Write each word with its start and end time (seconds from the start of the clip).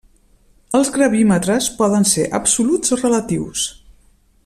Els 0.79 0.89
gravímetres 0.95 1.69
poden 1.83 2.09
ser 2.15 2.25
absoluts 2.41 2.97
o 2.97 3.01
relatius. 3.07 3.69